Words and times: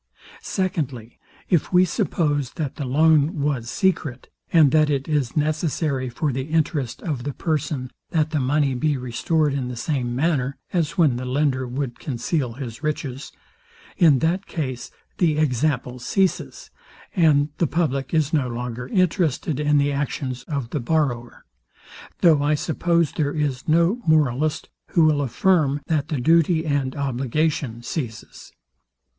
Secondly, 0.41 1.19
if 1.47 1.71
we 1.71 1.85
suppose, 1.85 2.53
that 2.53 2.77
the 2.77 2.85
loan 2.85 3.39
was 3.39 3.69
secret, 3.69 4.29
and 4.51 4.71
that 4.71 4.89
it 4.89 5.07
is 5.07 5.37
necessary 5.37 6.09
for 6.09 6.31
the 6.33 6.45
interest 6.45 7.03
of 7.03 7.23
the 7.23 7.33
person, 7.33 7.91
that 8.09 8.31
the 8.31 8.39
money 8.39 8.73
be 8.73 8.97
restored 8.97 9.53
in 9.53 9.67
the 9.67 9.75
same 9.75 10.15
manner 10.15 10.57
(as 10.73 10.97
when 10.97 11.17
the 11.17 11.25
lender 11.25 11.67
would 11.67 11.99
conceal 11.99 12.53
his 12.53 12.81
riches) 12.81 13.31
in 13.95 14.17
that 14.25 14.47
case 14.47 14.89
the 15.19 15.37
example 15.37 15.99
ceases, 15.99 16.71
and 17.15 17.49
the 17.59 17.67
public 17.67 18.11
is 18.11 18.33
no 18.33 18.47
longer 18.47 18.87
interested 18.87 19.59
in 19.59 19.77
the 19.77 19.91
actions 19.91 20.41
of 20.45 20.71
the 20.71 20.79
borrower; 20.79 21.45
though 22.21 22.41
I 22.41 22.55
suppose 22.55 23.11
there 23.11 23.33
is 23.33 23.67
no 23.67 24.01
moralist, 24.07 24.67
who 24.93 25.03
will 25.05 25.21
affirm, 25.21 25.79
that 25.85 26.07
the 26.07 26.19
duty 26.19 26.65
and 26.65 26.95
obligation 26.95 27.83
ceases. 27.83 28.51